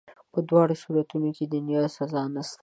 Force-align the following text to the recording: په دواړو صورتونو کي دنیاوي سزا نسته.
په 0.33 0.39
دواړو 0.49 0.75
صورتونو 0.83 1.29
کي 1.37 1.45
دنیاوي 1.53 1.89
سزا 1.97 2.21
نسته. 2.33 2.59